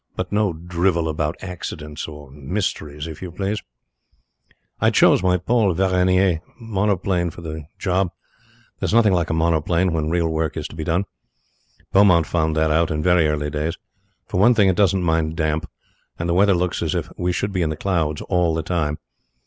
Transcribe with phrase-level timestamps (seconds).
[0.15, 3.61] But no drivel about accidents or mysteries, if YOU please.
[4.79, 8.09] "I chose my Paul Veroner monoplane for the job.
[8.79, 11.03] There's nothing like a monoplane when real work is to be done.
[11.91, 13.77] Beaumont found that out in very early days.
[14.25, 15.69] For one thing it doesn't mind damp,
[16.17, 18.97] and the weather looks as if we should be in the clouds all the time.